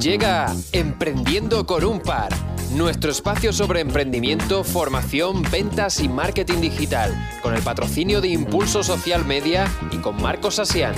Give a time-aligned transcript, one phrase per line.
[0.00, 2.30] Llega Emprendiendo con un par,
[2.74, 7.12] nuestro espacio sobre emprendimiento, formación, ventas y marketing digital,
[7.42, 10.94] con el patrocinio de Impulso Social Media y con Marcos Asian.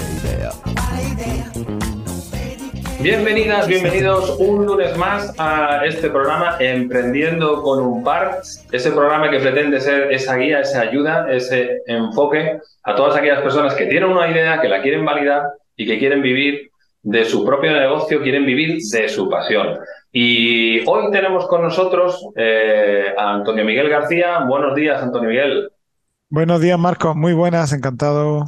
[3.01, 8.41] Bienvenidas, bienvenidos un lunes más a este programa Emprendiendo con un par,
[8.73, 13.75] ese programa que pretende ser esa guía, esa ayuda, ese enfoque a todas aquellas personas
[13.75, 15.43] que tienen una idea, que la quieren validar
[15.77, 16.71] y que quieren vivir
[17.09, 19.79] de su propio negocio, quieren vivir de su pasión.
[20.13, 24.41] Y hoy tenemos con nosotros eh, a Antonio Miguel García.
[24.47, 25.71] Buenos días, Antonio Miguel.
[26.29, 27.15] Buenos días, Marco.
[27.15, 28.45] Muy buenas, encantado.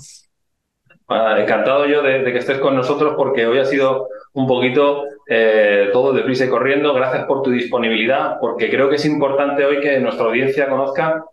[1.09, 5.89] Ah, encantado yo de, que estés con nosotros porque hoy ha sido un poquito eh,
[5.91, 6.93] todo deprisa y corriendo.
[6.93, 11.25] Gracias por tu disponibilidad, porque creo que es importante hoy que nuestra audiencia conozca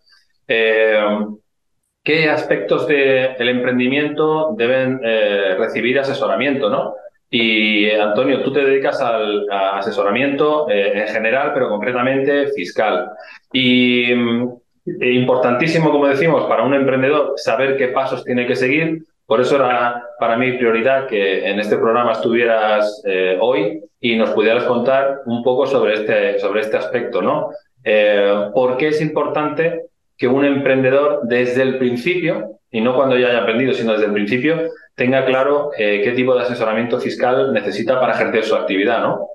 [0.48, 0.98] eh,
[2.02, 6.96] qué aspectos del emprendimiento deben eh, recibir asesoramiento, ¿no?
[7.30, 13.09] Y Antonio, tú te dedicas al asesoramiento en general, pero concretamente fiscal.
[13.52, 14.50] Y mm,
[15.02, 20.03] importantísimo, como decimos, para un emprendedor saber qué pasos tiene que seguir por eso era
[20.19, 25.44] para mí prioridad que en este programa estuvieras eh, hoy y nos pudieras contar un
[25.44, 27.50] poco sobre este, sobre este aspecto, ¿no?
[27.84, 29.81] Eh, ¿Por qué es importante
[30.17, 34.14] que un emprendedor desde el principio, y no cuando ya haya aprendido, sino desde el
[34.14, 39.28] principio, tenga claro eh, qué tipo de asesoramiento fiscal necesita para ejercer su actividad, ¿no?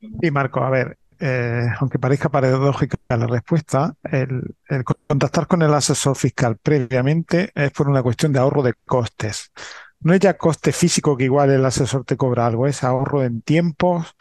[0.00, 4.54] Y Marco, a ver, eh, aunque parezca paradójica la respuesta, el,
[5.08, 9.50] contactar con el asesor fiscal previamente es por una cuestión de ahorro de costes.
[9.98, 13.42] No es ya coste físico que igual el asesor te cobra algo, es ahorro en
[13.42, 14.14] tiempos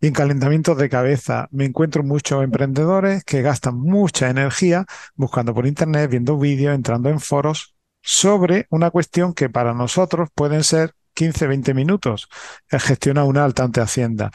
[0.00, 1.46] y en calentamientos de cabeza.
[1.52, 7.20] Me encuentro muchos emprendedores que gastan mucha energía buscando por internet, viendo vídeos, entrando en
[7.20, 7.75] foros
[8.06, 12.28] sobre una cuestión que para nosotros pueden ser 15, 20 minutos,
[12.70, 14.30] gestionar una alta ante Hacienda.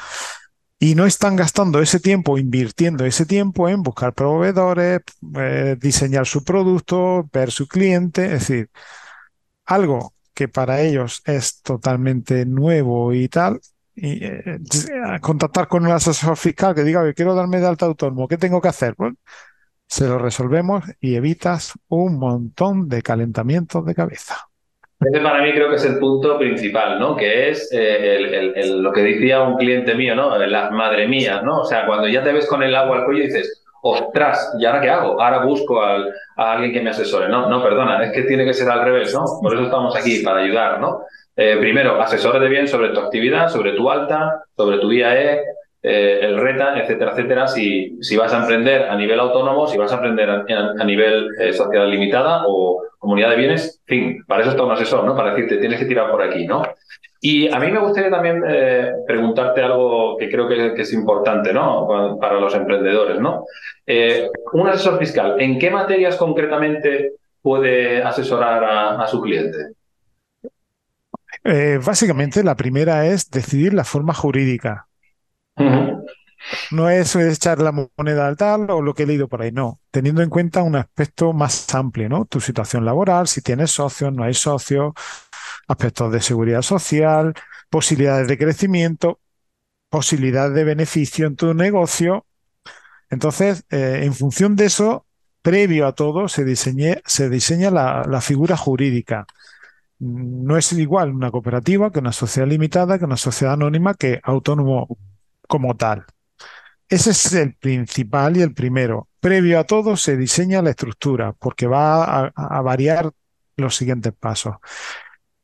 [0.77, 4.99] Y no están gastando ese tiempo, invirtiendo ese tiempo en buscar proveedores,
[5.37, 8.70] eh, diseñar su producto, ver su cliente, es decir,
[9.65, 13.61] algo que para ellos es totalmente nuevo y tal,
[13.95, 14.60] y eh,
[15.21, 18.67] contactar con un asesor fiscal que diga, quiero darme de alta autónomo, ¿qué tengo que
[18.67, 18.95] hacer?
[18.98, 19.15] Bueno,
[19.92, 24.38] se lo resolvemos y evitas un montón de calentamientos de cabeza.
[25.02, 27.14] Ese para mí creo que es el punto principal, ¿no?
[27.14, 30.38] Que es eh, lo que decía un cliente mío, ¿no?
[30.38, 31.60] Las madre mía, ¿no?
[31.60, 34.66] O sea, cuando ya te ves con el agua al cuello y dices, ostras, ¿y
[34.66, 35.22] ahora qué hago?
[35.22, 36.06] Ahora busco a
[36.38, 37.28] alguien que me asesore.
[37.28, 39.26] No, no, perdona, es que tiene que ser al revés, ¿no?
[39.42, 41.02] Por eso estamos aquí, para ayudar, ¿no?
[41.36, 45.44] Eh, primero, asesórate bien sobre tu actividad, sobre tu alta, sobre tu IAE,
[45.83, 49.95] eh, el RETA, etcétera, etcétera, si, vas a emprender a nivel autónomo, si vas a
[49.95, 54.71] emprender a, nivel eh, sociedad limitada o comunidad de bienes, fin, para eso está un
[54.71, 55.15] asesor, ¿no?
[55.15, 56.61] Para decirte, tienes que tirar por aquí, ¿no?
[57.19, 62.17] Y a mí me gustaría también eh, preguntarte algo que creo que, es importante, ¿no?
[62.19, 63.45] Para los emprendedores, ¿no?
[64.53, 69.58] un asesor fiscal, ¿en qué materias concretamente puede asesorar a, su cliente?
[71.83, 74.87] básicamente, la primera es decidir la forma jurídica.
[76.72, 79.80] No es echar la moneda al tal o lo que he leído por ahí, no.
[79.92, 82.26] Teniendo en cuenta un aspecto más amplio, ¿no?
[82.26, 84.94] Tu situación laboral, si tienes socios, no hay socios,
[85.67, 87.34] aspectos de seguridad social,
[87.70, 89.20] posibilidades de crecimiento,
[89.90, 92.26] posibilidades de beneficio en tu negocio.
[93.10, 95.06] Entonces, eh, en función de eso,
[95.42, 99.26] previo a todo, se, se diseña la, la figura jurídica
[100.02, 104.98] no es igual una cooperativa que una sociedad limitada, que una sociedad anónima, que autónomo
[105.52, 106.06] como tal.
[106.88, 109.10] Ese es el principal y el primero.
[109.20, 113.12] Previo a todo se diseña la estructura porque va a, variar
[113.58, 114.56] los siguientes pasos.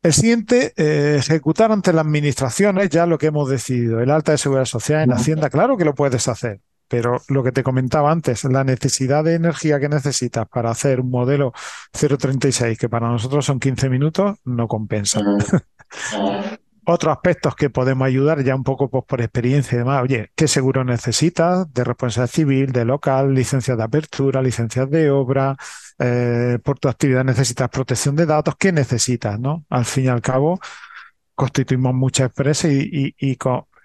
[0.02, 4.00] El siguiente, eh, ejecutar ante las administraciones ya lo que hemos decidido.
[4.00, 7.52] El alta de seguridad social en Hacienda, claro que lo puedes hacer, pero lo que
[7.52, 11.52] te comentaba antes, la necesidad de energía que necesitas para hacer un modelo
[11.92, 15.20] 036, que para nosotros son 15 minutos, no compensa.
[16.90, 20.02] otros aspectos que podemos ayudar ya un poco pues, por experiencia y demás.
[20.02, 21.70] Oye, ¿qué seguro necesitas?
[21.72, 25.54] De responsabilidad civil, de local, licencias de apertura, licencias de obra,
[25.98, 29.38] eh, por tu actividad necesitas protección de datos, ¿qué necesitas?
[29.38, 29.66] ¿no?
[29.68, 30.60] Al fin y al cabo,
[31.34, 33.36] constituimos muchas empresas y, y,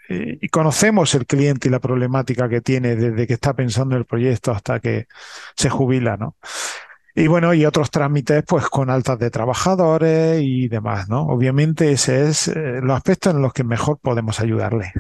[0.08, 4.06] y, conocemos el cliente y la problemática que tiene desde que está pensando en el
[4.06, 5.08] proyecto hasta que
[5.56, 6.38] se jubila, ¿no?
[7.16, 11.28] Y bueno, y otros trámites, pues con altas de trabajadores y demás, ¿no?
[11.28, 14.92] Obviamente ese es eh, los aspectos en los que mejor podemos ayudarle.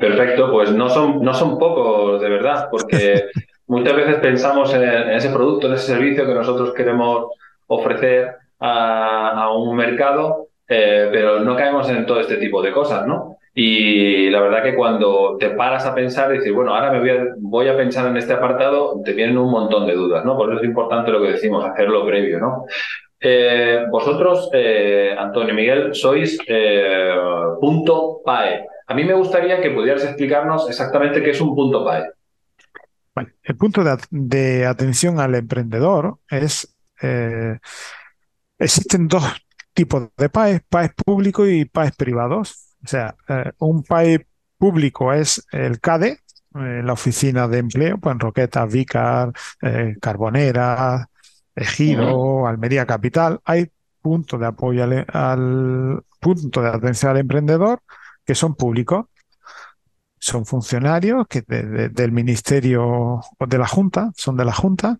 [0.00, 3.24] Perfecto, pues no son, no son pocos de verdad, porque
[3.66, 7.26] muchas veces pensamos en, ese producto, en ese servicio que nosotros queremos
[7.66, 13.33] ofrecer a, un mercado eh, pero no caemos en todo este tipo de cosas, ¿no?
[13.56, 17.10] Y la verdad que cuando te paras a pensar y dices, bueno, ahora me voy
[17.10, 20.36] a, voy a pensar en este apartado, te vienen un montón de dudas, ¿no?
[20.36, 22.66] Por eso es importante lo que decimos, hacerlo previo, ¿no?
[23.26, 27.14] Eh, vosotros, eh, Antonio Miguel, sois eh,
[27.58, 28.66] punto PAE.
[28.86, 32.10] A mí me gustaría que pudieras explicarnos exactamente qué es un punto PAE.
[33.44, 36.76] el punto de, atención al emprendedor es,
[38.58, 39.24] existen dos
[39.72, 42.73] tipos de PAE, PAEs públicos y PAEs privados.
[42.84, 43.16] O sea,
[43.58, 44.26] un PAE
[44.58, 46.20] público es el CADE,
[46.52, 49.32] la oficina de empleo, pues en Roquetas, Vicar,
[50.00, 51.08] Carbonera,
[51.56, 53.70] Ejido, Almería Capital, hay
[54.00, 57.80] puntos de apoyo al, punto de atención al emprendedor
[58.24, 59.06] que son públicos.
[60.18, 64.98] Son funcionarios que del ministerio o de la Junta, son de la Junta,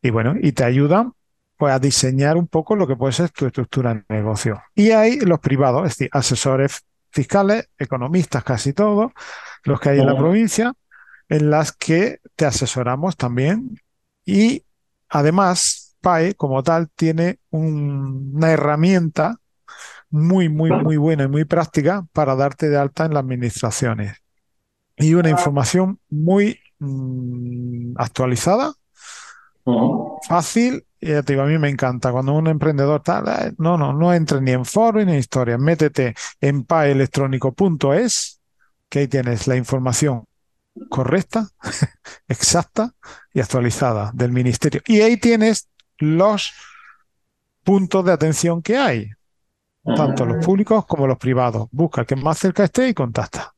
[0.00, 1.12] y bueno, y te ayudan
[1.58, 4.62] pues, a diseñar un poco lo que puede ser tu estructura de negocio.
[4.74, 9.12] Y hay los privados, es decir, asesores fiscales, economistas casi todos,
[9.64, 10.72] los que hay en la provincia,
[11.28, 13.78] en las que te asesoramos también.
[14.24, 14.64] Y
[15.08, 19.36] además, PAE como tal tiene una herramienta
[20.10, 24.18] muy, muy, muy buena y muy práctica para darte de alta en las administraciones.
[24.96, 28.74] Y una información muy mm, actualizada,
[30.28, 30.84] fácil.
[31.04, 34.52] Y a mí me encanta cuando un emprendedor tal, eh, no, no, no entre ni
[34.52, 35.58] en foro ni en historia.
[35.58, 38.40] Métete en paelectrónico.es,
[38.88, 40.26] que ahí tienes la información
[40.88, 41.48] correcta,
[42.28, 42.94] exacta
[43.34, 44.80] y actualizada del ministerio.
[44.86, 45.68] Y ahí tienes
[45.98, 46.52] los
[47.64, 49.10] puntos de atención que hay,
[49.96, 51.66] tanto los públicos como los privados.
[51.72, 53.52] Busca el que más cerca esté y contacta.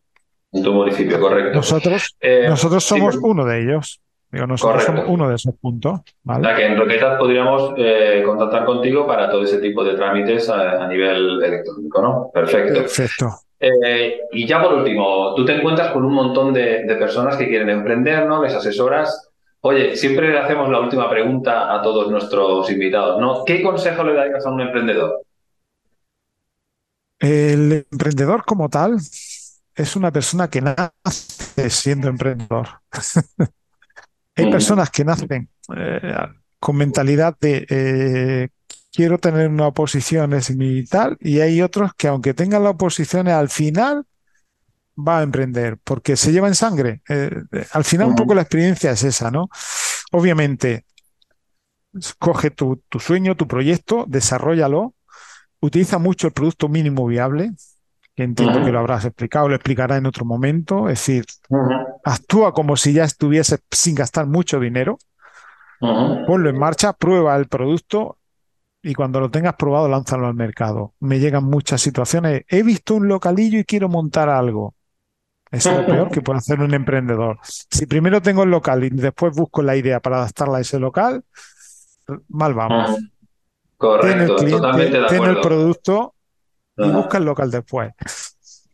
[0.51, 1.57] En tu municipio, correcto.
[1.57, 4.01] Nosotros, eh, nosotros somos uno de ellos.
[4.35, 6.01] Digo, nosotros somos uno de esos puntos.
[6.25, 6.57] ¿vale?
[6.57, 11.41] que en Roquetas podríamos eh, contactar contigo para todo ese tipo de trámites a, nivel
[11.41, 12.31] electrónico, ¿no?
[12.35, 12.81] Perfecto.
[12.81, 13.31] Perfecto.
[13.61, 17.49] Eh, y ya por último, tú te encuentras con un montón de, de, personas que
[17.49, 18.43] quieren emprender, ¿no?
[18.43, 19.31] Les asesoras
[19.67, 23.47] Oye, siempre le hacemos la última pregunta a todos nuestros invitados, ¿no?
[23.47, 25.23] ¿Qué consejo le darías a un emprendedor?
[27.19, 32.69] El emprendedor como tal es una persona que nace siendo emprendedor.
[34.37, 36.15] Hay personas que nacen eh,
[36.59, 38.49] con mentalidad de eh,
[38.93, 43.29] quiero tener una oposición es mi tal, y hay otros que aunque tengan la oposición
[43.29, 44.07] al final
[44.97, 47.03] va a emprender, porque se lleva en sangre.
[47.09, 47.31] Eh,
[47.73, 49.49] al final un poco la experiencia es esa, ¿no?
[50.13, 50.85] Obviamente,
[52.19, 54.95] coge tu, sueño, tu proyecto, desarrollalo,
[55.61, 57.53] utiliza mucho el producto mínimo viable,
[58.15, 61.25] que entiendo que lo habrás explicado, lo explicará en otro momento, es decir,
[62.05, 64.99] actúa como si ya estuviese sin gastar mucho dinero,
[65.81, 68.19] ponlo en marcha, prueba el producto
[68.83, 70.93] y cuando lo tengas probado, lánzalo al mercado.
[71.01, 72.43] Me llegan muchas situaciones.
[72.49, 74.75] He visto un localillo y quiero montar algo.
[75.51, 77.39] Eso es lo peor que puede hacer un emprendedor.
[77.43, 81.25] Si primero tengo el local y después busco la idea para adaptarla a ese local,
[82.29, 82.97] mal vamos.
[83.77, 85.31] Correcto, el totalmente de acuerdo.
[85.31, 86.14] el producto
[86.77, 87.93] y busca el local después.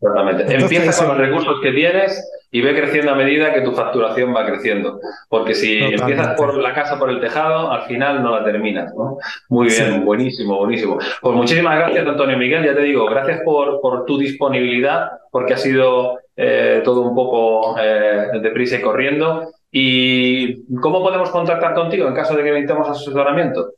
[0.00, 0.54] Exactamente.
[0.54, 4.46] Empieza con los recursos que tienes y ve creciendo a medida que tu facturación va
[4.46, 4.98] creciendo.
[5.28, 8.92] Porque si empiezas por la casa, por el tejado, al final no la terminas.
[8.94, 9.18] ¿no?
[9.50, 10.98] Muy bien, buenísimo, buenísimo.
[11.20, 12.64] Pues muchísimas gracias, Antonio Miguel.
[12.64, 17.76] Ya te digo, gracias por, por tu disponibilidad, porque ha sido eh, todo un poco
[17.78, 19.52] eh, deprisa y corriendo.
[19.70, 23.74] ¿Y cómo podemos contactar contigo en caso de que necesitemos asesoramiento?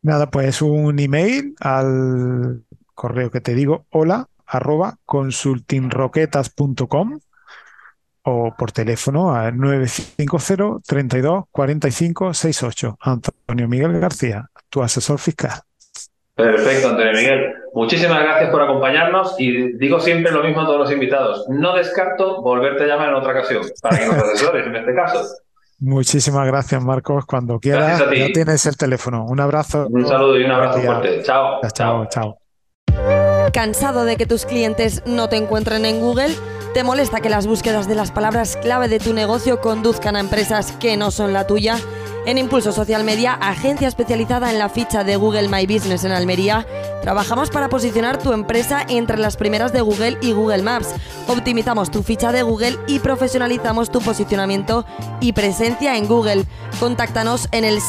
[0.00, 2.62] Nada, pues un email al
[2.94, 7.18] correo que te digo, hola arroba consultingroquetas.com
[8.24, 12.98] o por teléfono a 950 32 45 68.
[13.00, 15.60] Antonio Miguel García, tu asesor fiscal.
[16.34, 17.54] Perfecto, Antonio Miguel.
[17.74, 21.46] Muchísimas gracias por acompañarnos y digo siempre lo mismo a todos los invitados.
[21.48, 25.24] No descarto volverte a llamar en otra ocasión para que nos asesores en este caso.
[25.80, 27.26] Muchísimas gracias, Marcos.
[27.26, 29.24] Cuando quieras, ya tienes el teléfono.
[29.24, 29.88] Un abrazo.
[29.90, 31.22] Un saludo y un abrazo fuerte.
[31.22, 31.60] Chao.
[31.74, 32.41] Chao, chao.
[33.50, 36.34] ¿Cansado de que tus clientes no te encuentren en Google?
[36.74, 40.72] ¿Te molesta que las búsquedas de las palabras clave de tu negocio conduzcan a empresas
[40.72, 41.78] que no son la tuya?
[42.24, 46.66] En Impulso Social Media, agencia especializada en la ficha de Google My Business en Almería,
[47.02, 50.94] trabajamos para posicionar tu empresa entre las primeras de Google y Google Maps.
[51.26, 54.86] Optimizamos tu ficha de Google y profesionalizamos tu posicionamiento
[55.20, 56.44] y presencia en Google.
[56.78, 57.80] Contáctanos en el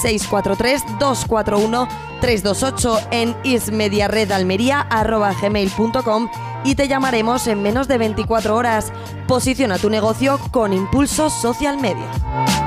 [2.24, 6.30] 643-241-328 en ismediaredalmería.com
[6.64, 8.94] y te llamaremos en menos de 24 horas.
[9.28, 12.63] Posiciona tu negocio con Impulso Social Media.